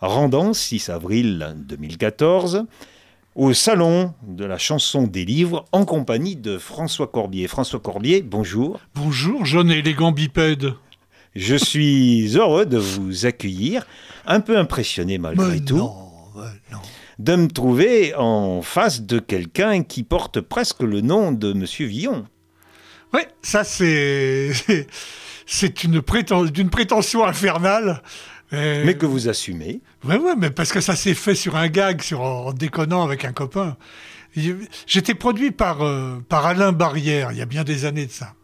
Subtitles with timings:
[0.00, 2.64] rendant 6 avril 2014
[3.34, 7.46] au Salon de la chanson des livres en compagnie de François Corbier.
[7.46, 8.80] François Corbier, bonjour.
[8.94, 10.74] Bonjour, jeune et élégant bipède.
[11.36, 13.86] Je suis heureux de vous accueillir,
[14.26, 15.94] un peu impressionné malgré tout, non.
[17.18, 22.26] de me trouver en face de quelqu'un qui porte presque le nom de Monsieur Villon.
[23.14, 24.52] Oui, ça c'est
[25.46, 26.02] c'est une
[26.50, 28.02] d'une prétention infernale.
[28.52, 29.80] Euh, Mais que vous assumez.
[30.04, 33.24] Ouais, ouais, mais parce que ça s'est fait sur un gag, sur en déconnant avec
[33.24, 33.76] un copain.
[34.86, 38.34] J'étais produit par euh, par Alain Barrière il y a bien des années de ça.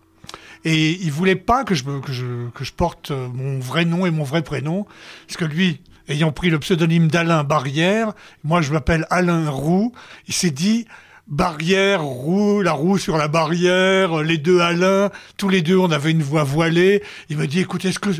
[0.64, 4.06] Et il voulait pas que je que je que je porte euh, mon vrai nom
[4.06, 4.86] et mon vrai prénom,
[5.26, 8.12] parce que lui, ayant pris le pseudonyme d'Alain Barrière,
[8.44, 9.92] moi je m'appelle Alain Roux.
[10.26, 10.86] Il s'est dit
[11.26, 16.10] Barrière, roue, la roue sur la barrière, les deux Alain, tous les deux on avait
[16.10, 17.02] une voix voilée.
[17.30, 18.10] Il m'a dit écoute, est-ce que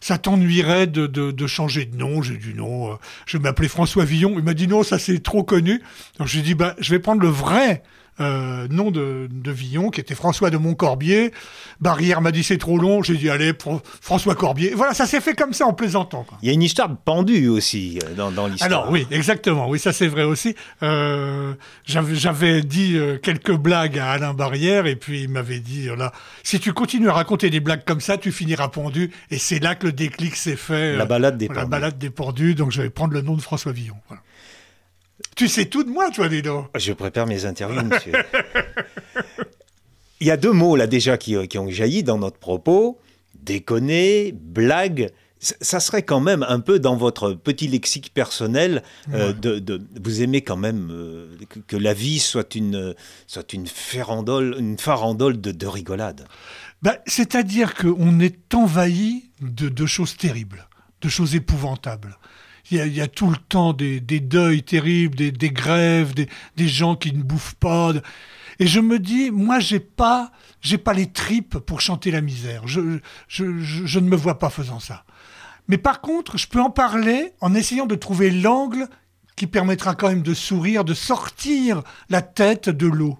[0.00, 2.22] ça t'ennuierait de, de, changer de nom?
[2.22, 2.94] J'ai dit non, euh,
[3.26, 4.34] je m'appeler François Villon.
[4.36, 5.82] Il m'a dit non, ça c'est trop connu.
[6.18, 7.82] Donc j'ai dit bah, je vais prendre le vrai
[8.20, 11.32] euh, nom de, de Villon, qui était François de Montcorbier.
[11.80, 13.02] Barrière m'a dit c'est trop long.
[13.02, 14.72] J'ai dit allez, pour François Corbier.
[14.76, 16.24] Voilà, ça s'est fait comme ça en plaisantant.
[16.24, 16.38] quoi.
[16.42, 18.70] Il y a une histoire de pendu aussi euh, dans, dans l'histoire.
[18.70, 19.68] Alors oui, exactement.
[19.68, 20.54] Oui, ça c'est vrai aussi.
[20.82, 21.54] Euh,
[21.86, 26.72] J'avais dit quelques blagues à Alain Barrière et puis il m'avait dit là, si tu
[26.72, 29.10] continues à raconter des blagues comme ça, tu finiras pendu.
[29.30, 30.96] Et c'est là que le déclic s'est fait.
[30.96, 31.68] La balade des la pendus.
[31.70, 32.54] balade des pendus.
[32.54, 33.96] Donc je vais prendre le nom de François Villon.
[34.08, 34.22] Voilà.
[35.36, 36.66] Tu sais tout de moi, toi, dis donc.
[36.76, 38.12] Je prépare mes interviews, monsieur.
[40.20, 42.98] Il y a deux mots là déjà qui, qui ont jailli dans notre propos
[43.34, 45.10] déconner, blague.
[45.40, 48.84] Ça serait quand même un peu dans votre petit lexique personnel.
[49.12, 49.34] euh, Ouais.
[49.34, 52.94] de, de- vous aimez quand même euh, que, que la vie soit une,
[53.26, 56.28] soit une farandole, une farandole de, de rigolade.
[56.82, 60.68] Bah, C'est-à-dire qu'on est envahi de, de choses terribles,
[61.00, 62.16] de choses épouvantables.
[62.70, 67.22] Il y a, tout le temps des, deuils terribles, des, grèves, des, gens qui ne
[67.22, 67.92] bouffent pas.
[68.58, 72.66] Et je me dis, moi, j'ai pas, j'ai pas les tripes pour chanter la misère.
[72.66, 75.04] Je, je, je, je ne me vois pas faisant ça.
[75.68, 78.88] Mais par contre, je peux en parler en essayant de trouver l'angle
[79.36, 83.18] qui permettra quand même de sourire, de sortir la tête de l'eau.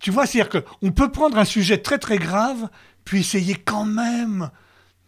[0.00, 2.68] Tu vois, c'est-à-dire qu'on peut prendre un sujet très très grave,
[3.04, 4.50] puis essayer quand même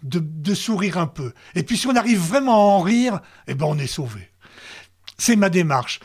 [0.04, 1.32] de, sourire un peu.
[1.54, 4.30] Et puis si on arrive vraiment à en rire, eh ben on est sauvé.
[5.18, 6.00] C'est ma démarche.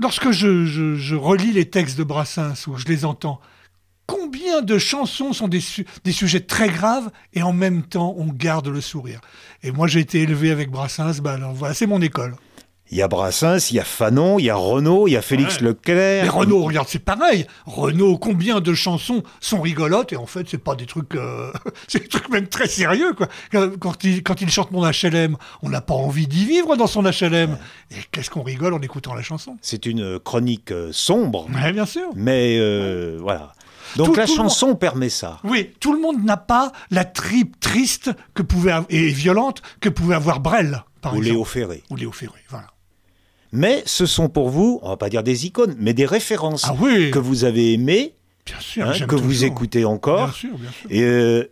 [0.00, 3.40] Lorsque je, je- relis les textes de Brassens ou je les entends,
[4.06, 8.26] combien de chansons sont des, su- des sujets très graves et en même temps on
[8.26, 9.20] garde le sourire.
[9.62, 12.34] Et moi j'ai été élevé avec Brassens, ben voilà, c'est mon école.
[12.92, 15.22] Il y a Brassens, il y a Fanon, il y a Renaud, il y a
[15.22, 15.68] Félix Ouais.
[15.68, 16.24] Leclerc.
[16.24, 17.46] Mais Renaud, regarde, c'est pareil.
[17.66, 21.52] Renaud, combien de chansons sont rigolotes et en fait, c'est pas des trucs, euh,
[21.88, 23.28] c'est des trucs même très sérieux quoi.
[23.52, 27.02] Quand- il, quand il chante mon HLM, on n'a pas envie d'y vivre dans son
[27.04, 27.56] HLM.
[27.92, 29.56] Et qu'est-ce qu'on rigole en écoutant la chanson?
[29.62, 32.08] C'est une chronique euh, sombre, Ouais, bien sûr.
[32.16, 33.52] mais euh, voilà.
[33.96, 35.38] Donc Tout- la tout chanson permet ça.
[35.44, 40.14] Oui, tout le monde n'a pas la tripe triste que pouvait et violente que pouvait
[40.16, 41.34] avoir Brel, par Ou exemple.
[41.34, 41.82] Léo Ferré.
[41.90, 42.66] Ou Léo Ferré, voilà.
[43.52, 46.74] Mais ce sont pour vous, on va pas dire des icônes, mais des références Ah
[46.80, 48.14] oui, que vous avez aimées,
[48.46, 50.32] bien sûr, hein, que vous écoutez Bien encore.
[50.34, 50.90] sûr, bien sûr.
[50.90, 51.44] Et euh,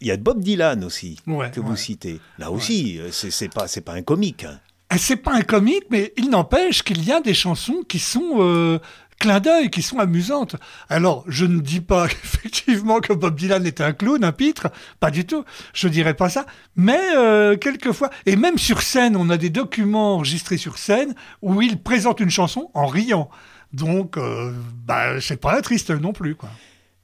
[0.00, 1.66] il y a Bob Dylan aussi Ouais, que ouais.
[1.66, 2.20] vous citez.
[2.38, 4.44] Là aussi, euh, c'est c'est pas c'est pas un comique.
[4.44, 4.60] hein.
[4.94, 8.36] Eh, C'est pas un comique, mais il n'empêche qu'il y a des chansons qui sont
[8.38, 8.78] euh,
[9.18, 10.56] clins d'œil, qui sont amusantes.
[10.88, 14.68] Alors, je ne dis pas effectivement que Bob Dylan est un clown, un pitre,
[15.00, 15.44] pas du tout.
[15.74, 16.46] Je dirais pas ça.
[16.76, 21.60] Mais euh, quelquefois, et même sur scène, on a des documents enregistrés sur scène où
[21.62, 23.28] il présente une chanson en riant.
[23.72, 24.52] Donc, euh,
[24.86, 26.48] bah, c'est pas triste non plus, quoi.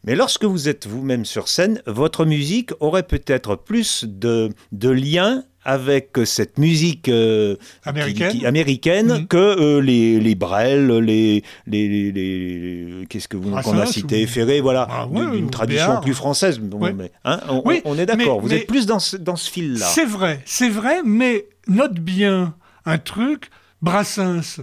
[0.06, 5.44] Mais lorsque vous êtes vous-même sur scène, votre musique aurait peut-être plus de, de lien
[5.64, 8.30] avec cette musique euh, Américaine.
[8.32, 13.78] qui- américaine que euh, les, les Brel, les, les, les, les- qu'est-ce que vous qu'on
[13.78, 16.00] a cité, ou- Ferré, voilà, Ah ouais, d'une tradition Béard.
[16.00, 16.58] plus française.
[16.58, 16.92] Bon, Ouais.
[16.92, 19.50] mais, hein, on, Oui, on est d'accord, vous mais- êtes plus dans ce, dans ce
[19.50, 19.86] fil-là.
[19.86, 22.54] C'est vrai, c'est vrai, mais note bien
[22.84, 23.48] un truc,
[23.80, 24.60] Brassens,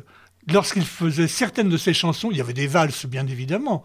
[0.51, 3.81] lorsqu'il faisait certaines de ses chansons, il y avait des valses, bien évidemment,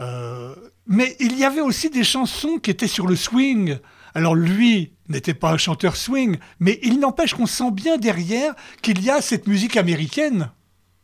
[0.00, 0.54] euh,
[0.86, 3.76] mais il y avait aussi des chansons qui étaient sur le swing.
[4.14, 9.02] Alors lui n'était pas un chanteur swing, mais il n'empêche qu'on sent bien derrière qu'il
[9.02, 10.50] y a cette musique américaine.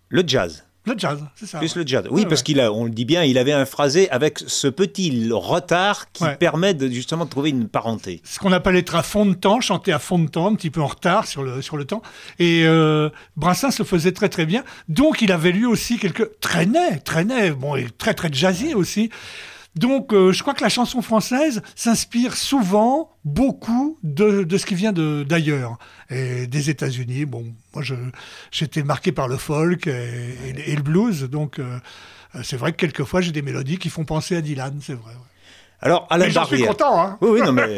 [0.09, 0.63] Le jazz.
[0.87, 1.59] Le jazz, c'est ça.
[1.59, 1.83] Plus ouais.
[1.83, 2.05] le jazz.
[2.11, 2.45] Oui, Ouais, parce ouais.
[2.45, 6.25] qu'il a, on le dit bien, il avait un phrasé avec ce petit retard qui
[6.39, 8.21] permet de, justement de trouver une parenté.
[8.23, 10.71] ce qu'on appelle être à fond de temps, chanter à fond de temps, un petit
[10.71, 12.03] peu en retard sur le, sur le temps.
[12.39, 14.63] Et euh, Brassens le faisait très très bien.
[14.89, 16.39] Donc il avait lui aussi quelques...
[16.39, 19.11] Traînait, traînait, bon, et très très jazzy aussi.
[19.77, 24.75] Donc, euh, je crois que la chanson française s'inspire souvent, beaucoup, de, de ce qui
[24.75, 25.79] vient de- d'ailleurs.
[26.11, 27.27] Et des États-Unis.
[27.27, 27.45] Bon,
[27.75, 27.85] moi,
[28.51, 29.91] j'étais marqué par le folk et,
[30.57, 31.25] et- et le blues.
[31.25, 31.79] Donc, euh,
[32.43, 35.13] c'est vrai que quelquefois, j'ai des mélodies qui font penser à Dylan, c'est vrai.
[35.13, 35.21] ouais.
[35.83, 36.69] Alors, Alain Mais j'en suis Barrière.
[36.71, 37.77] content, hein Oui, oui, non, mais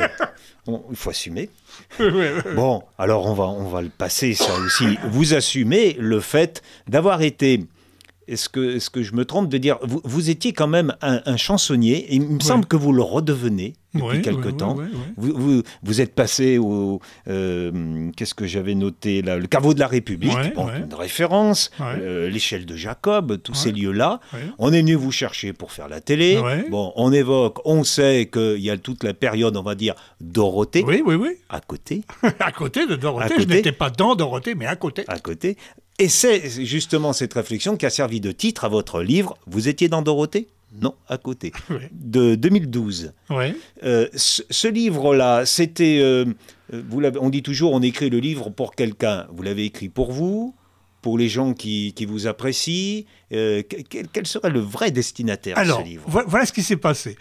[0.69, 1.51] il faut assumer.
[2.55, 4.97] Bon, alors on va, on va le passer, ça aussi.
[5.11, 7.67] Vous assumez le fait d'avoir été.
[8.29, 9.79] Est-ce que, est que je me trompe de dire.
[9.83, 13.03] Vous, vous étiez quand même un, un chansonnier, et il me semble que vous le
[13.03, 14.77] redevenez depuis Ouais, quelque ouais, temps.
[14.77, 14.85] ouais.
[15.17, 17.01] Vous, vous, vous êtes passé au.
[17.29, 22.29] euh, Qu'est-ce que j'avais noté là Le caveau de la République, bon, une référence, euh,
[22.29, 24.21] l'échelle de Jacob, tous ces lieux-là.
[24.59, 26.39] On est venu vous chercher pour faire la télé.
[26.71, 30.85] Bon, on évoque, on sait qu'il y a toute la période, on va dire, Dorothée
[30.87, 31.31] Oui, oui, oui.
[31.49, 32.03] à côté.
[32.41, 33.25] à côté de Dorothée.
[33.35, 33.55] À Je côté.
[33.55, 35.05] n'étais pas dans Dorothée, mais à côté.
[35.09, 35.57] à côté.
[35.99, 39.37] Et c'est justement cette réflexion qui a servi de titre à votre livre.
[39.47, 40.49] Vous étiez dans Dorothée?
[40.81, 41.53] Non, à côté.
[41.93, 43.13] De 2012.
[43.31, 43.55] Ouais.
[43.85, 45.99] Euh, ce, ce livre-là, c'était.
[46.03, 46.25] euh,
[46.75, 49.27] euh, vous l'avez- on dit toujours, on écrit le livre pour quelqu'un.
[49.33, 50.55] Vous l'avez écrit pour vous
[51.01, 55.79] pour les gens qui, qui vous apprécient euh, quel, quel serait le vrai destinataire Alors,
[55.79, 56.05] de ce livre?
[56.09, 57.17] vo- voilà ce qui s'est passé.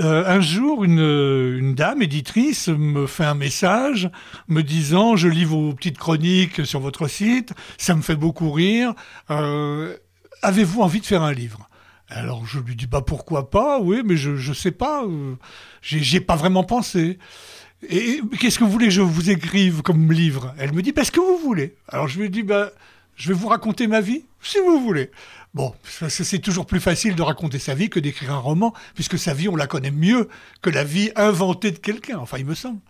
[0.00, 4.10] Un jour, une, une dame éditrice me fait un message
[4.48, 8.92] me disant Je lis vos petites chroniques sur votre site, ça me fait beaucoup rire.
[10.42, 11.68] Avez-vous envie de faire un livre?
[12.14, 15.34] Alors je lui dis bah pourquoi pas oui mais je je sais pas euh,
[15.82, 17.18] j'ai pas vraiment pensé
[17.88, 20.54] et qu'est-ce que vous voulez que je vous écrive comme livre?
[20.56, 21.74] Elle me dit parce que vous voulez.
[21.88, 22.70] Alors je lui dis bah
[23.16, 25.10] je vais vous raconter ma vie si vous voulez.
[25.54, 25.74] Bon,
[26.08, 29.48] c'est toujours plus facile de raconter sa vie que d'écrire un roman, puisque sa vie,
[29.48, 30.28] on la connaît mieux
[30.62, 32.80] que la vie inventée de quelqu'un, enfin, il me semble.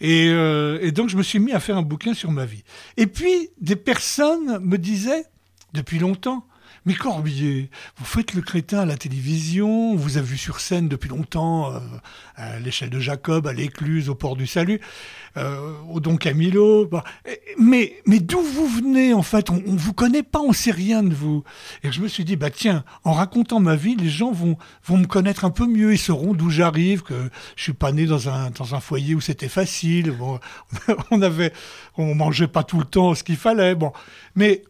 [0.00, 2.62] Et, euh, et donc, je me suis mis à faire un bouquin sur ma vie.
[2.96, 5.24] Et puis, des personnes me disaient,
[5.72, 6.46] depuis longtemps,
[6.88, 7.68] mais Corbier,
[7.98, 11.70] vous faites le crétin à la télévision, on vous a vu sur scène depuis longtemps,
[11.74, 11.80] euh,
[12.34, 14.80] à l'échelle de Jacob, à l'écluse, au port du Salut,
[15.36, 16.86] euh, au Don Camilo.
[16.86, 17.02] Bon.
[17.58, 19.50] Mais, mais d'où vous venez en fait?
[19.50, 21.44] On ne vous connaît pas, on sait rien de vous.
[21.82, 24.56] Et je me suis dit, bah tiens, en racontant ma vie, les gens vont,
[24.86, 28.06] vont me connaître un peu mieux, ils sauront d'où j'arrive, que je suis pas né
[28.06, 30.14] dans un, dans un foyer où c'était facile,
[31.10, 31.52] on avait,
[31.98, 33.92] on mangeait pas tout le temps ce qu'il fallait, bon.
[34.36, 34.62] Mais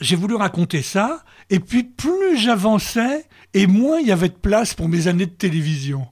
[0.00, 4.74] j'ai voulu raconter ça, et puis plus j'avançais, et moins il y avait de place
[4.74, 6.06] pour mes années de télévision.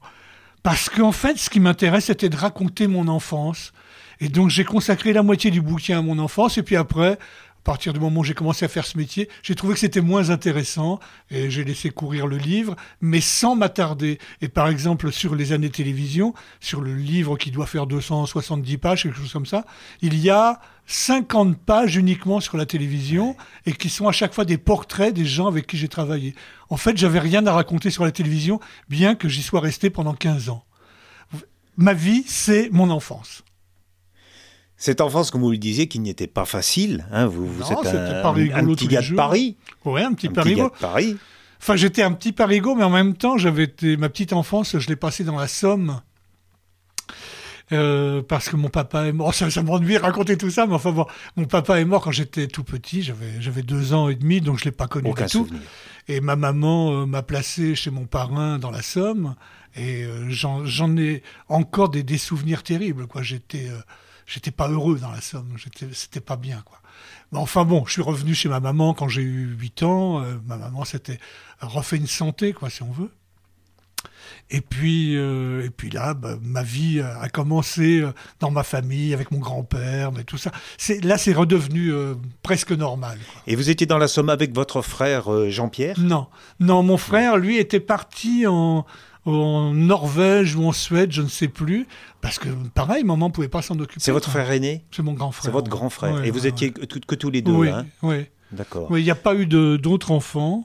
[0.63, 3.73] Parce qu'en fait, ce qui m'intéresse, c'était de raconter mon enfance.
[4.21, 7.19] Et donc j'ai consacré la moitié du bouquin à mon enfance, et puis après,
[7.69, 10.31] partir du moment où j'ai commencé à faire ce métier, j'ai trouvé que c'était moins
[10.31, 11.01] intéressant,
[11.31, 14.19] et j'ai laissé courir le livre, mais sans m'attarder.
[14.41, 19.03] Et par exemple, sur les années télévision, sur le livre qui doit faire 270 pages,
[19.03, 19.67] quelque chose comme ça,
[20.01, 23.37] il y a 50 pages uniquement sur la télévision
[23.67, 26.35] et qui sont à chaque fois des portraits des gens avec qui j'ai travaillé.
[26.71, 30.15] En fait, j'avais rien à raconter sur la télévision, bien que j'y sois resté pendant
[30.15, 30.65] 15 ans.
[31.77, 33.45] Ma vie, c'est mon enfance.
[34.89, 37.07] Cette enfance, comme vous le disiez, qui n'était pas facile.
[37.13, 39.15] Hein, vous, vous Non, êtes un, petit gars de.
[39.15, 39.59] Paris.
[39.85, 41.19] Ouais, un petit Un petit gars de Paris.
[41.61, 44.89] Enfin, j'étais un petit parigo, mais en même temps, j'avais été ma petite enfance, je
[44.89, 46.01] l'ai passée dans la Somme.
[47.71, 49.35] Euh, parce que mon papa est mort.
[49.35, 51.05] Ça, ça m'ennuie de raconter tout ça, mais enfin bon,
[51.37, 53.03] mon papa est mort quand j'étais tout petit.
[53.03, 55.45] J'avais, j'avais deux ans et demi, donc je l'ai pas connu Aucun du tout.
[55.45, 55.61] souvenir.
[56.09, 59.35] Et ma maman euh, m'a placé chez mon parrain dans la Somme,
[59.77, 63.07] et euh, j'en, j'en ai encore des, des souvenirs terribles.
[63.07, 63.69] Quoi, j'étais,
[64.29, 65.57] j'étais pas heureux dans la Somme.
[65.93, 66.79] C'était pas bien, quoi.
[67.33, 70.23] Mais enfin bon, je suis revenu chez ma maman quand j'ai eu 8 ans.
[70.23, 71.19] Euh, ma maman s'était
[71.61, 73.11] refait une santé, quoi, si on veut.
[74.51, 79.13] Et puis, euh, et puis là, bah, ma vie a commencé euh, dans ma famille,
[79.13, 80.53] avec mon grand-père, mais tout ça.
[81.03, 83.19] Là, c'est redevenu euh, presque normal.
[83.33, 83.43] quoi.
[83.47, 85.97] Et vous étiez dans la Somme avec votre frère euh, Jean-Pierre?
[85.99, 86.29] Non,
[86.61, 88.87] non, mon frère, lui, était parti en,
[89.35, 91.87] en Norvège ou en Suède, je ne sais plus,
[92.21, 94.01] parce que pareil, maman pouvait pas s'en occuper.
[94.01, 94.41] C'est votre quoi.
[94.43, 95.45] frère aîné C'est mon grand frère.
[95.45, 96.15] C'est votre grand frère.
[96.15, 98.27] Ouais, Et vous étiez que, que tous les deux, Oui, hein oui.
[98.53, 98.89] D'accord.
[98.97, 100.65] Il n'y a pas eu d'autres enfants.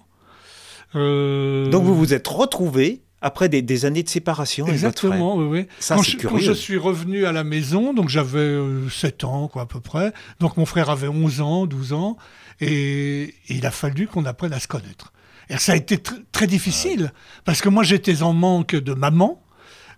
[0.95, 4.67] Euh, Donc vous vous êtes retrouvés après des, des années de séparation.
[4.67, 5.67] Exactement, oui, oui.
[5.79, 6.43] Ça, quand, je, quand curieux.
[6.45, 10.11] je suis revenu à la maison, donc j'avais euh, 7 ans, quoi, à peu près.
[10.41, 12.17] Donc mon frère avait 11 ans, 12 ans,
[12.59, 15.12] et, et il a fallu qu'on apprenne à se connaître.
[15.49, 17.11] Et ça a été tr- très difficile,
[17.45, 19.41] parce que moi j'étais en manque de maman,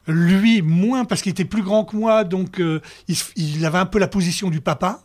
[0.07, 2.79] lui moins, parce qu'il était plus grand que moi, donc euh,
[3.35, 5.01] il, avait un peu la position du papa.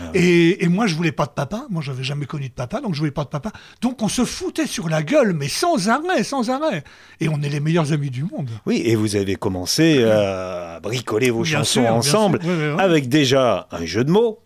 [0.00, 1.66] Ah Et, et moi, je voulais pas de papa.
[1.70, 3.50] Moi, j'avais jamais connu de papa, donc je voulais pas de papa.
[3.80, 6.84] Donc, on se foutait sur la gueule, mais sans arrêt, sans arrêt.
[7.18, 8.48] Et on est les meilleurs amis du monde.
[8.64, 12.78] Oui, et vous avez commencé à bricoler vos Bien chansons sûr, ensemble sûr.
[12.78, 14.38] Avec déjà un jeu de mots.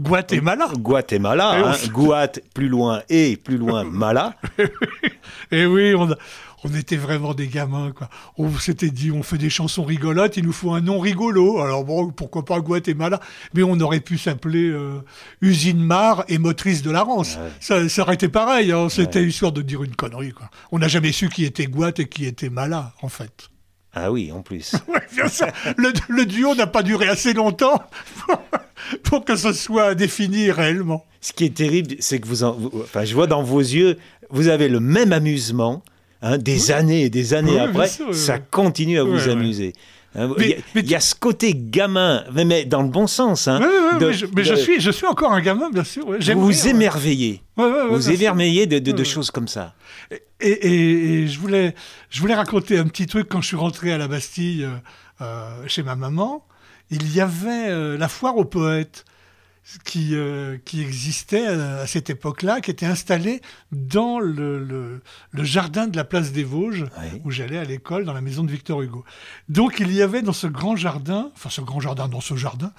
[0.00, 0.68] Guatemala.
[0.78, 4.34] Guatemala, Et hein, Guat plus loin et plus loin Mala.
[5.50, 6.16] Et oui, on a,
[6.64, 8.08] on était vraiment des gamins, quoi.
[8.36, 11.60] On s'était dit, on fait des chansons rigolotes, il nous faut un nom rigolo.
[11.60, 13.20] Alors bon, pourquoi pas Guatemala?
[13.54, 15.00] Mais on aurait pu s'appeler euh,
[15.40, 17.38] Usine Mar et Motrice de la Rance.
[17.60, 18.88] Ça, ça, aurait été pareil, hein.
[18.88, 20.50] c'était histoire de dire une connerie, quoi.
[20.72, 23.50] On n'a jamais su qui était Guat et qui était Mala, en fait.
[23.98, 24.74] Ah oui, en plus.
[25.14, 25.46] bien sûr.
[25.76, 27.82] Le, duo n'a pas duré assez longtemps
[29.02, 31.04] pour, que ce soit défini réellement.
[31.20, 33.96] Ce qui est terrible, c'est que vous, enfin, je vois dans vos yeux,
[34.30, 35.82] vous avez le même amusement
[36.22, 39.74] Hein, des années et des années après, ça continue à vous amuser.
[40.14, 40.30] Hein,
[40.74, 43.48] il, y a, ce côté gamin, mais, dans le bon sens.
[43.48, 43.60] Hein,
[44.00, 46.06] mais, je, suis, je suis encore un gamin, bien sûr.
[46.06, 47.42] Vous vous émerveillez.
[47.56, 49.74] vous émerveillez de, choses comme ça.
[50.40, 51.74] Et, je, voulais,
[52.10, 54.76] je voulais raconter un petit truc quand je suis rentré à la Bastille euh,
[55.20, 56.46] euh, chez ma maman.
[56.90, 59.04] Il y avait euh, la foire aux poètes
[59.84, 63.40] qui, euh, qui existait à cette époque-là, qui était installé
[63.72, 66.86] dans le, le, jardin de la place des Vosges,
[67.24, 69.04] où j'allais à l'école, dans la maison de Victor Hugo.
[69.48, 72.72] Donc il y avait dans ce grand jardin, enfin ce grand jardin, dans ce jardin,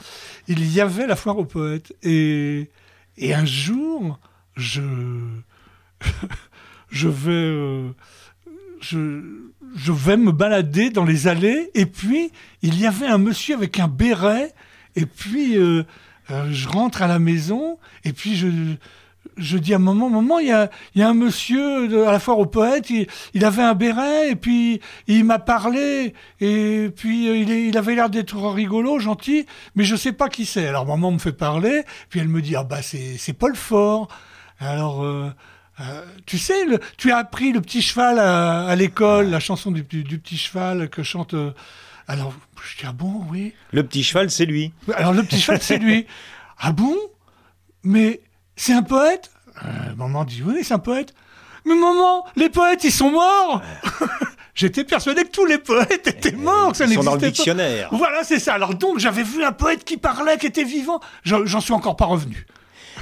[0.48, 1.94] il y avait la foire aux poètes.
[2.03, 2.70] Et,
[3.17, 4.20] et un jour,
[4.56, 4.82] je,
[6.89, 7.32] je vais...
[7.32, 7.89] Euh,
[8.79, 9.24] je,
[9.75, 13.79] je vais me balader dans les allées, et puis il y avait un monsieur avec
[13.79, 14.53] un béret,
[14.96, 15.58] et puis...
[15.58, 15.84] Euh,
[16.32, 18.48] euh, je rentre à la maison et puis je,
[19.38, 22.20] je dis à moment, moment, il y a, il y a un monsieur à la
[22.20, 27.38] foire au poète, il, avait un béret et puis il m'a parlé et puis euh,
[27.38, 30.68] il, il avait l'air d'être rigolo, gentil, mais je sais pas qui c'est.
[30.68, 34.08] Alors maman me fait parler, puis elle me dit ah bah c'est Paul Fort.
[34.60, 35.04] Alors
[35.80, 36.66] euh, tu sais,
[36.98, 41.04] tu as appris le petit cheval à, l'école, la chanson du, du, petit cheval que
[41.04, 41.36] chante.
[42.08, 42.34] Alors,
[42.64, 43.54] je dis, ah bon, oui.
[43.72, 44.72] Le petit cheval, c'est lui.
[44.96, 46.06] Alors, le petit cheval, c'est lui.
[46.60, 46.96] Ah bon?
[47.84, 48.20] Mais
[48.56, 49.30] c'est un poète?
[49.64, 51.14] Euh, Maman dit, oui, c'est un poète.
[51.66, 53.62] Mais maman, les poètes, ils sont morts
[54.56, 57.90] J'étais persuadé que tous les poètes étaient morts, ça Ils sont dans le dictionnaire.
[57.92, 58.56] Voilà, c'est ça.
[58.56, 61.00] Alors donc, j'avais vu un poète qui parlait, qui était vivant.
[61.24, 62.48] J'en suis encore pas revenu.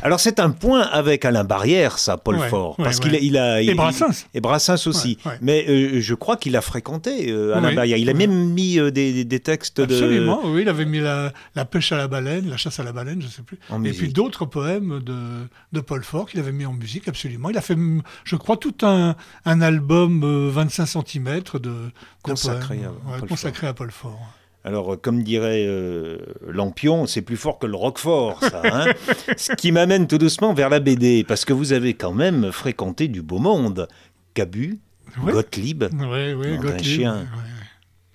[0.01, 3.73] Alors c'est un point avec Alain Barrière, ça, Paul Fort, parce qu'il il a et
[3.73, 5.17] Brassens et Brassens aussi.
[5.41, 7.97] Mais euh, je crois qu'il a fréquenté euh, Alain Barrière.
[7.97, 9.93] Il a même mis euh, des, textes de.
[9.93, 11.31] Absolument, oui, il avait mis la,
[11.65, 13.57] pêche à la baleine, la chasse à la baleine, je ne sais plus.
[13.85, 17.49] et puis d'autres poèmes de, de, Paul Fort qu'il avait mis en musique, absolument.
[17.49, 17.77] Il a fait,
[18.23, 21.73] je crois, tout un, un album 25 cm de,
[22.21, 22.79] consacré,
[23.27, 24.19] consacré à Paul Fort.
[24.65, 26.17] Alors, euh, comme dirait euh,
[26.47, 28.63] Lampion, c'est plus fort que le Roquefort, ça.
[28.65, 28.91] Hein
[29.37, 33.07] Ce qui m'amène tout doucement vers la BD, parce que vous avez quand même fréquenté
[33.07, 33.87] du beau monde.
[34.33, 34.79] Cabu,
[35.23, 37.27] Gottlieb, Gottlieb, chien.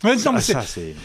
[0.03, 0.17] Ouais,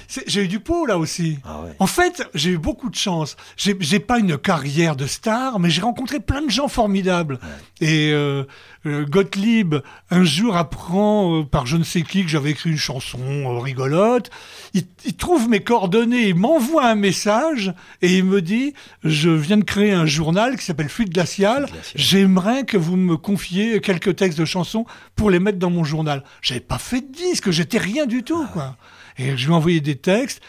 [0.08, 1.38] j'ai eu du pot là aussi.
[1.44, 3.36] Ah en fait, j'ai eu beaucoup de chance.
[3.58, 7.40] J'ai pas une carrière de star, mais j'ai rencontré plein de gens formidables.
[7.82, 8.46] Et euh,
[8.86, 9.76] Gottlieb,
[10.12, 14.30] un jour, apprend euh, par je ne sais qui que j'avais écrit une chanson rigolote.
[14.74, 18.74] Il, trouve mes coordonnées, il m'envoie un message et il me dit
[19.04, 21.68] Je viens de créer un journal qui s'appelle Fluide Glacial.
[21.96, 26.24] J'aimerais que vous me confiez quelques textes de chansons pour les mettre dans mon journal.
[26.42, 28.44] J'avais pas fait de disque, j'étais rien du tout.
[28.46, 28.78] Ah quoi.
[29.18, 30.42] Et je lui ai envoyé des textes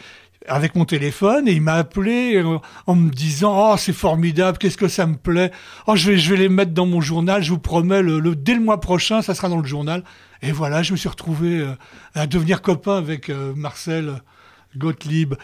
[0.47, 4.77] avec mon téléphone et il m'a appelé euh, en me disant oh c'est formidable qu'est-ce
[4.77, 5.51] que ça me plaît.
[5.87, 8.53] Oh je vais je vais les mettre dans mon journal je vous promets le, dès
[8.53, 10.03] le mois prochain ça sera dans le journal
[10.41, 11.75] et voilà je me suis retrouvé euh,
[12.15, 14.21] à devenir copain avec euh, Marcel
[14.75, 15.35] Gottlieb.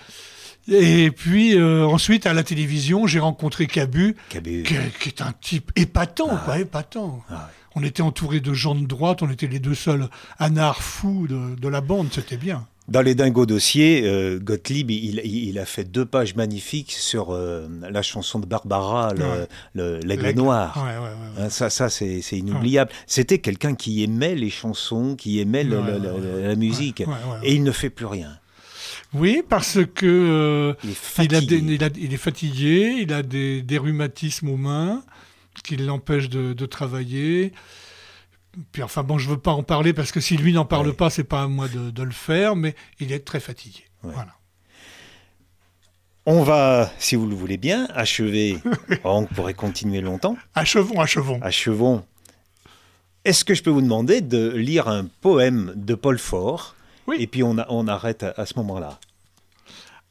[0.70, 6.42] Et puis ensuite à la télévision j'ai rencontré Cabu, Qui, est un type épatant ah.
[6.46, 7.22] quoi épatant.
[7.30, 11.28] Ah on était entouré de gens de droite on était les deux seuls anards fous
[11.28, 12.68] de, de la bande c'était bien.
[12.90, 18.02] Dans les Dingos dossiers, euh, Gottlieb, il, a fait deux pages magnifiques sur euh, la
[18.02, 19.14] chanson de Barbara,
[19.74, 20.78] L'Aigle Noir.
[21.38, 22.92] Hein, ça, ça c'est inoubliable.
[23.08, 27.06] C'était quelqu'un qui aimait les chansons, qui aimait la musique.
[27.44, 28.38] Et il ne fait plus rien.
[29.14, 30.74] Oui, parce que euh,
[31.20, 35.04] il, est fatigué, il a des, rhumatismes aux mains
[35.64, 37.54] qui l'empêchent de, travailler.
[38.72, 41.10] Puis enfin bon, je veux pas en parler parce que si lui n'en parle pas,
[41.10, 43.84] c'est pas à moi de, le faire, mais il est très fatigué.
[44.02, 44.36] Voilà.
[46.26, 48.58] On va, si vous le voulez bien, achever.
[49.04, 50.38] on pourrait continuer longtemps.
[50.56, 51.40] Achevons, achevons.
[51.42, 52.06] Achevons.
[53.26, 56.76] Est-ce que je peux vous demander de lire un poème de Paul Fort
[57.08, 57.18] Oui.
[57.20, 59.00] Et puis on, on arrête à ce moment-là.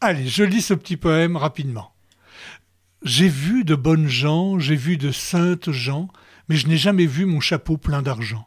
[0.01, 1.93] Allez, je lis ce petit poème rapidement.
[3.05, 6.07] J'ai vu de bonnes gens, j'ai vu de saintes gens,
[6.49, 8.47] mais je n'ai jamais vu mon chapeau plein d'argent.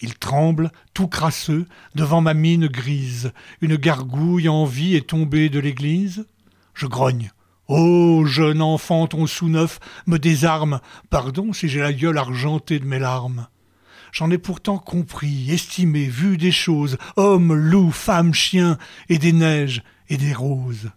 [0.00, 3.32] Il tremble, tout crasseux, devant ma mine grise.
[3.60, 6.26] Une gargouille en vie est tombée de l'église.
[6.74, 7.30] Je grogne.
[7.68, 9.78] Ô jeune enfant, ton sous-neuf
[10.08, 10.80] me désarme.
[11.08, 13.46] Pardon si j'ai la gueule argentée de mes larmes.
[14.10, 18.78] J'en ai pourtant compris, estimé, vu des choses, hommes, loups, femmes, chiens,
[19.08, 20.90] et des neiges et des roses.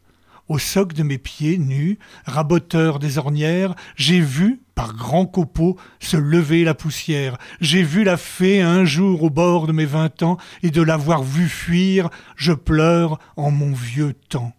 [0.47, 6.17] Au soc de mes pieds nus, raboteur des ornières, j'ai vu, par grands copeaux, se
[6.17, 7.37] lever la poussière.
[7.61, 11.23] J'ai vu la fée un jour au bord de mes vingt ans, et de l'avoir
[11.23, 14.53] vue fuir, je pleure en mon vieux temps.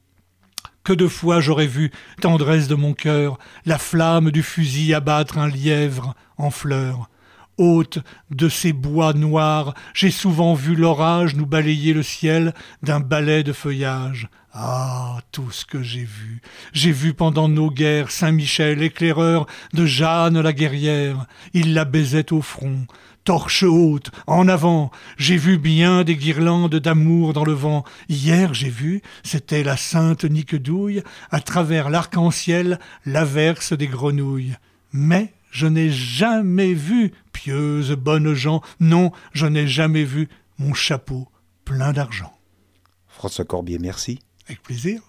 [0.83, 5.49] Que de fois j'aurais vu, tendresse de mon cœur, la flamme du fusil abattre un
[5.49, 7.11] lièvre en fleurs.
[7.59, 8.00] Hôte
[8.31, 13.52] de ces bois noirs, j'ai souvent vu l'orage nous balayer le ciel d'un balai de
[13.52, 14.28] feuillage.
[14.58, 16.40] Ah, tout ce que j'ai vu.
[16.72, 21.26] J'ai vu pendant nos guerres Saint-Michel, éclaireur de Jeanne la guerrière.
[21.52, 22.86] Il la baisait au front.
[23.25, 27.84] Torche haute, en avant, j'ai vu bien des guirlandes d'amour dans le vent.
[28.08, 34.56] Hier j'ai vu, c'était la sainte Niquedouille, à travers l'arc-en-ciel, l'averse des grenouilles.
[34.90, 41.28] Mais je n'ai jamais vu, pieuse bonne gens, non, je n'ai jamais vu mon chapeau
[41.66, 42.32] plein d'argent.
[43.06, 44.20] François Corbier, merci.
[44.47, 45.03] Avec plaisir.